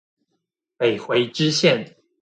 [0.79, 1.95] 北回支線